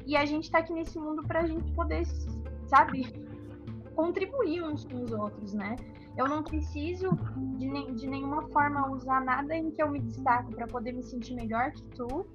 [0.07, 2.07] E a gente tá aqui nesse mundo pra gente poder,
[2.67, 3.11] sabe,
[3.97, 5.75] contribuir uns com os outros, né?
[6.19, 7.09] Eu não preciso
[7.57, 11.03] de, ne de nenhuma forma usar nada em que eu me destaco para poder me
[11.03, 12.27] sentir melhor que tu.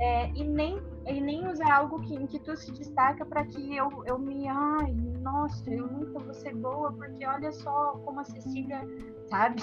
[0.00, 3.76] É, e, nem, e nem usar algo que, em que tu se destaca para que
[3.76, 4.46] eu, eu me.
[4.48, 8.80] Ai, nossa, eu nunca vou ser boa, porque olha só como a Cecília,
[9.28, 9.62] sabe?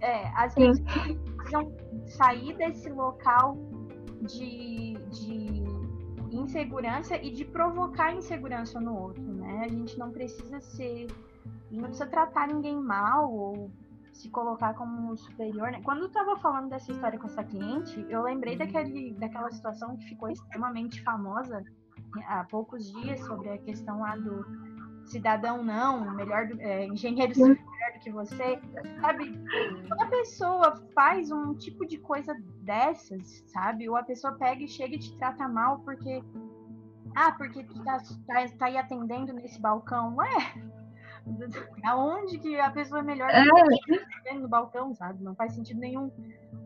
[0.00, 1.72] É, as pessoas precisam
[2.06, 3.56] sair desse local
[4.22, 5.64] de, de
[6.32, 9.62] insegurança e de provocar insegurança no outro, né?
[9.64, 11.08] A gente não precisa ser.
[11.70, 13.70] Não precisa tratar ninguém mal ou
[14.14, 15.80] se colocar como superior, né?
[15.82, 20.04] Quando eu tava falando dessa história com essa cliente, eu lembrei daquele, daquela situação que
[20.06, 21.62] ficou extremamente famosa
[22.28, 24.44] há poucos dias sobre a questão lá do
[25.06, 28.58] cidadão não, melhor é, engenheiro melhor do que você,
[29.00, 29.38] sabe?
[29.88, 33.88] Quando a pessoa faz um tipo de coisa dessas, sabe?
[33.88, 36.22] Ou a pessoa pega e chega e te trata mal porque
[37.14, 40.16] ah, porque tu tá, tá, tá aí atendendo nesse balcão.
[40.16, 40.54] Ué,
[41.84, 44.34] aonde que a pessoa é melhor é.
[44.34, 45.22] no balcão, sabe?
[45.22, 46.10] Não faz sentido nenhum.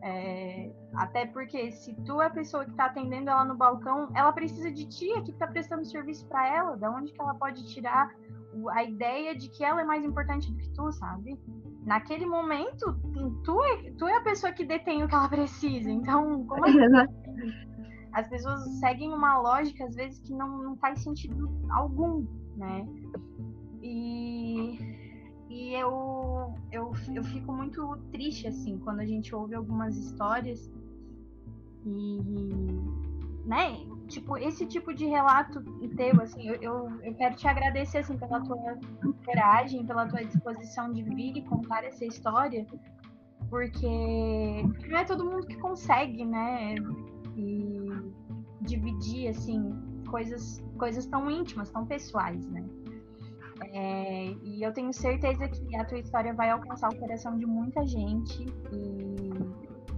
[0.01, 4.31] É, até porque se tu é a pessoa que está atendendo ela no balcão, ela
[4.31, 6.77] precisa de ti, aqui que está prestando serviço para ela.
[6.77, 8.09] Da onde que ela pode tirar
[8.71, 11.39] a ideia de que ela é mais importante do que tu, sabe?
[11.85, 12.93] Naquele momento,
[13.43, 15.89] tu é, tu é a pessoa que detém o que ela precisa.
[15.89, 16.79] Então, como é que...
[18.11, 22.25] As pessoas seguem uma lógica, às vezes, que não, não faz sentido algum,
[22.57, 22.87] né?
[23.81, 24.77] E,
[25.49, 30.71] e eu, eu, eu fico muito triste, assim, quando a gente ouve algumas histórias
[31.85, 32.19] e,
[33.45, 35.61] né, tipo, esse tipo de relato
[35.95, 38.77] teu, assim, eu, eu, eu, quero te agradecer, assim, pela tua
[39.25, 42.65] coragem, pela tua disposição de vir e contar essa história,
[43.49, 46.75] porque não é todo mundo que consegue, né,
[47.35, 47.89] e
[48.61, 49.73] dividir, assim,
[50.09, 52.63] coisas, coisas tão íntimas, tão pessoais, né.
[53.73, 57.85] É, e eu tenho certeza que a tua história vai alcançar o coração de muita
[57.85, 59.29] gente e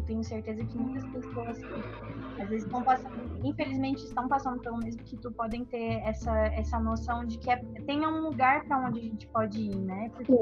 [0.02, 4.78] eu tenho certeza que muitas pessoas que às vezes estão passando, infelizmente estão passando pelo
[4.78, 9.00] mesmo que tu, podem ter essa, essa noção de que é, um lugar para onde
[9.00, 10.10] a gente pode ir, né?
[10.10, 10.34] Porque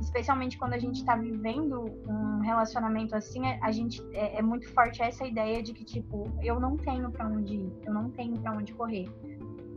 [0.00, 5.00] especialmente quando a gente está vivendo um relacionamento assim, a gente é, é, muito forte
[5.00, 8.52] essa ideia de que tipo eu não tenho para onde ir, eu não tenho para
[8.52, 9.08] onde correr,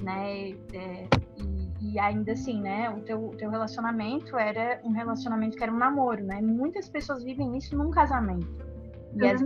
[0.02, 0.50] né?
[0.74, 5.74] É, e e ainda assim, né, o teu, teu relacionamento era um relacionamento que era
[5.74, 6.42] um namoro, né?
[6.42, 8.48] Muitas pessoas vivem isso num casamento.
[9.14, 9.32] E uhum.
[9.32, 9.42] as,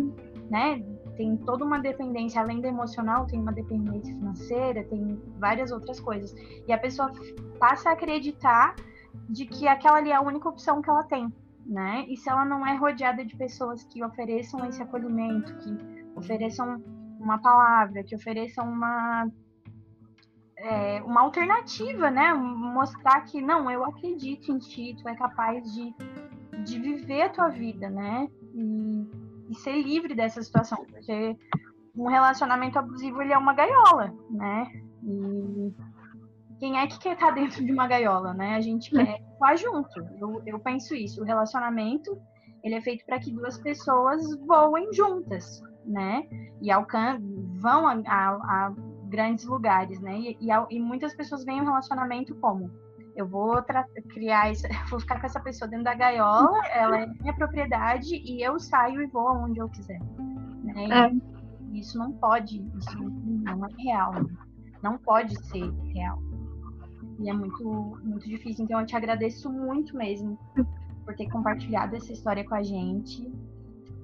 [0.50, 0.84] né,
[1.16, 6.34] tem toda uma dependência, além da emocional, tem uma dependência financeira, tem várias outras coisas.
[6.68, 7.12] E a pessoa
[7.60, 8.76] passa a acreditar
[9.28, 11.32] de que aquela ali é a única opção que ela tem,
[11.66, 12.06] né?
[12.08, 15.78] E se ela não é rodeada de pessoas que ofereçam esse acolhimento, que
[16.16, 16.82] ofereçam
[17.20, 19.30] uma palavra, que ofereçam uma
[20.62, 22.34] é, uma alternativa, né?
[22.34, 25.94] Mostrar que não, eu acredito em ti, tu é capaz de,
[26.64, 28.28] de viver a tua vida, né?
[28.54, 29.08] E,
[29.50, 31.36] e ser livre dessa situação, porque
[31.96, 34.68] um relacionamento abusivo ele é uma gaiola, né?
[35.04, 35.74] E
[36.60, 38.56] quem é que quer estar dentro de uma gaiola, né?
[38.56, 40.00] A gente quer estar junto.
[40.20, 41.22] Eu, eu penso isso.
[41.22, 42.20] O relacionamento
[42.62, 46.28] ele é feito para que duas pessoas voem juntas, né?
[46.62, 47.20] E alcan
[47.56, 48.74] vão a, a, a
[49.10, 50.18] grandes lugares, né?
[50.18, 52.72] E, e, e muitas pessoas veem o relacionamento como
[53.20, 53.62] eu vou
[54.10, 58.42] criar, isso, vou ficar com essa pessoa dentro da gaiola, ela é minha propriedade e
[58.42, 60.00] eu saio e vou aonde eu quiser.
[60.64, 60.88] Né?
[60.90, 61.78] É.
[61.78, 62.98] Isso não pode, isso
[63.44, 64.14] não é real,
[64.82, 66.22] não pode ser real.
[67.20, 68.64] E é muito, muito difícil.
[68.64, 70.40] Então eu te agradeço muito mesmo
[71.04, 73.30] por ter compartilhado essa história com a gente.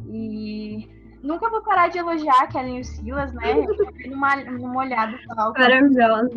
[0.08, 0.88] E
[1.26, 3.66] Nunca vou parar de elogiar a Kelly e o Silas, né?
[4.08, 5.52] numa, numa olhada só.
[5.54, 6.30] Maravilhosa.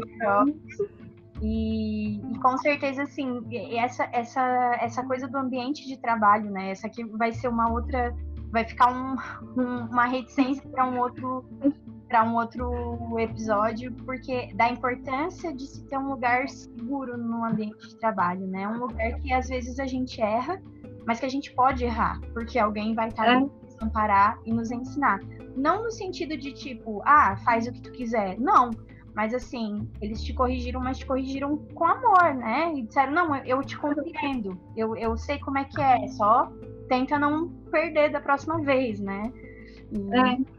[1.43, 3.45] E, e, com certeza, assim,
[3.77, 6.71] essa, essa, essa coisa do ambiente de trabalho, né?
[6.71, 8.15] Essa aqui vai ser uma outra.
[8.51, 9.15] Vai ficar um,
[9.61, 11.45] um, uma reticência para um outro
[12.09, 17.87] para um outro episódio, porque da importância de se ter um lugar seguro no ambiente
[17.87, 18.67] de trabalho, né?
[18.67, 20.59] Um lugar que às vezes a gente erra,
[21.07, 23.47] mas que a gente pode errar, porque alguém vai estar é.
[23.79, 25.21] Nos amparar e nos ensinar.
[25.57, 28.39] Não no sentido de tipo, ah, faz o que tu quiser.
[28.39, 28.71] Não.
[29.15, 32.73] Mas assim, eles te corrigiram, mas te corrigiram com amor, né?
[32.77, 34.59] E disseram, não, eu te compreendo.
[34.77, 36.53] Eu, eu sei como é que é, só
[36.89, 39.33] tenta não perder da próxima vez, né?
[39.91, 40.17] E...
[40.17, 40.59] É.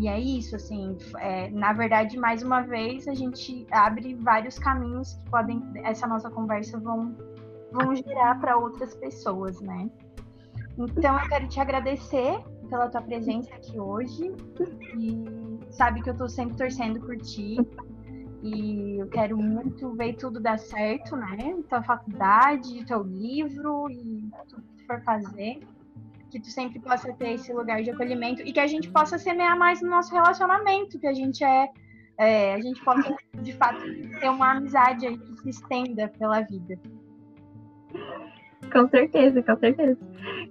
[0.00, 5.14] E é isso, assim, é, na verdade, mais uma vez, a gente abre vários caminhos
[5.14, 7.16] que podem, essa nossa conversa vão,
[7.72, 9.90] vão gerar para outras pessoas, né?
[10.78, 14.32] Então, eu quero te agradecer pela tua presença aqui hoje
[14.98, 17.56] e sabe que eu estou sempre torcendo por ti
[18.42, 21.56] e eu quero muito ver tudo dar certo, né?
[21.68, 25.60] Tua faculdade, teu livro e tudo que tu for fazer
[26.30, 29.58] que tu sempre possa ter esse lugar de acolhimento e que a gente possa semear
[29.58, 31.68] mais no nosso relacionamento, que a gente é,
[32.18, 33.80] é a gente possa de fato
[34.20, 36.78] ter uma amizade aí que se estenda pela vida.
[38.72, 39.98] Com certeza, com certeza.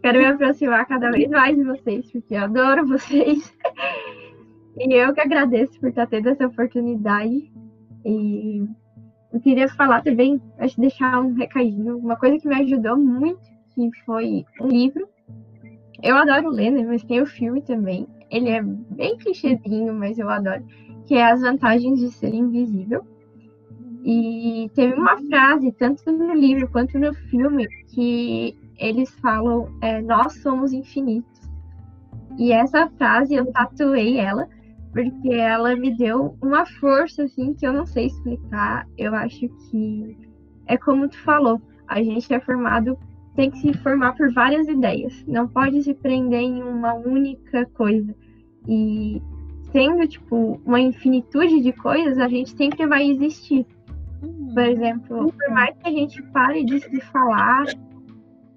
[0.01, 3.53] Quero me aproximar cada vez mais de vocês, porque eu adoro vocês.
[4.77, 7.51] E eu que agradeço por estar tendo essa oportunidade.
[8.05, 8.63] E
[9.33, 13.41] eu queria falar também, acho deixar um recadinho, uma coisa que me ajudou muito,
[13.73, 15.07] que foi um livro
[16.01, 16.83] eu adoro ler, né?
[16.83, 18.07] Mas tem o filme também.
[18.29, 20.63] Ele é bem clichêzinho, mas eu adoro.
[21.05, 23.05] Que é As Vantagens de Ser Invisível.
[24.03, 30.33] E teve uma frase, tanto no livro quanto no filme, que eles falam: é, Nós
[30.41, 31.41] somos infinitos.
[32.37, 34.47] E essa frase eu tatuei ela,
[34.93, 38.87] porque ela me deu uma força, assim, que eu não sei explicar.
[38.97, 40.17] Eu acho que
[40.67, 42.97] é como tu falou: a gente é formado
[43.37, 48.13] tem que se formar por várias ideias, não pode se prender em uma única coisa.
[48.67, 49.21] E
[49.71, 53.63] sendo, tipo, uma infinitude de coisas, a gente sempre vai existir.
[54.21, 54.53] Uhum.
[54.53, 57.65] Por exemplo, por mais que a gente pare de se falar,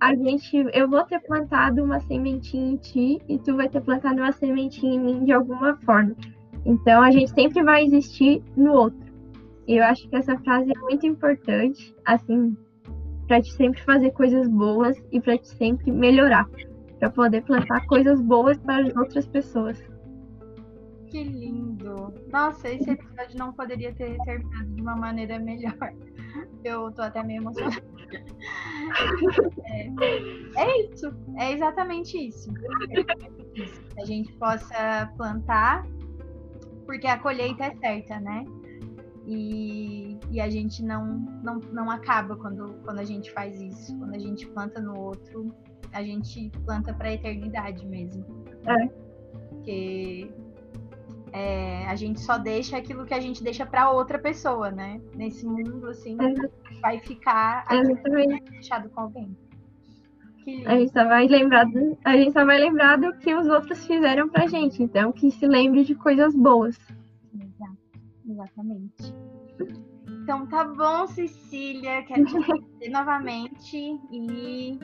[0.01, 4.21] a gente, eu vou ter plantado uma sementinha em ti e tu vai ter plantado
[4.21, 6.17] uma sementinha em mim de alguma forma.
[6.65, 9.11] Então a gente sempre vai existir no outro.
[9.67, 12.57] E eu acho que essa frase é muito importante, assim,
[13.29, 16.49] para te sempre fazer coisas boas e para te sempre melhorar,
[16.99, 19.81] para poder plantar coisas boas para as outras pessoas.
[21.11, 22.15] Que lindo!
[22.33, 25.75] Nossa, esse episódio não poderia ter terminado de uma maneira melhor.
[26.63, 27.83] Eu tô até meio emocionada.
[29.67, 29.87] É,
[30.57, 32.51] é isso, é exatamente isso.
[33.97, 35.87] A gente possa plantar,
[36.87, 38.45] porque a colheita é certa, né?
[39.27, 41.07] E, e a gente não,
[41.45, 43.97] não, não acaba quando, quando a gente faz isso.
[43.97, 45.55] Quando a gente planta no outro,
[45.93, 48.25] a gente planta para a eternidade mesmo.
[48.67, 48.87] É.
[49.51, 50.33] Porque
[51.33, 55.01] é, a gente só deixa aquilo que a gente deixa para outra pessoa, né?
[55.14, 56.81] Nesse mundo, assim, é.
[56.81, 57.66] vai ficar
[58.51, 59.37] deixado com alguém.
[60.66, 63.87] A gente só vai lembrar do, a gente só vai lembrar do que os outros
[63.87, 66.78] fizeram pra gente, então que se lembre de coisas boas.
[68.26, 69.14] Exatamente.
[70.22, 72.03] Então tá bom, Cecília.
[72.05, 73.76] Quero te agradecer novamente
[74.12, 74.78] e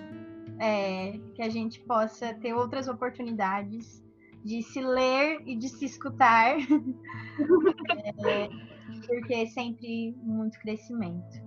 [0.59, 4.05] é, que a gente possa ter outras oportunidades
[4.47, 6.57] de se ler e de se escutar,
[8.25, 8.49] é,
[9.05, 11.45] porque é sempre muito crescimento.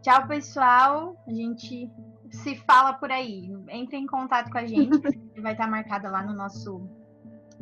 [0.00, 1.20] Tchau, pessoal.
[1.26, 1.90] A gente
[2.30, 3.52] se fala por aí.
[3.68, 4.96] Entre em contato com a gente,
[5.42, 6.88] vai estar marcada lá no nosso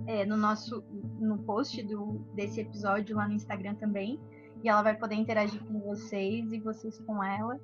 [0.06, 0.84] é, no nosso
[1.18, 4.20] no post do, desse episódio lá no Instagram também.
[4.62, 7.58] E ela vai poder interagir com vocês e vocês com ela.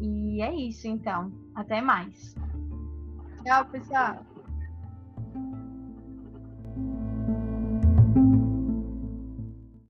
[0.00, 1.32] E é isso, então.
[1.54, 2.34] Até mais.
[3.44, 4.26] Tchau, pessoal.